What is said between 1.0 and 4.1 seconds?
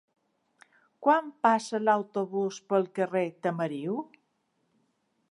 Quan passa l'autobús pel carrer Tamariu?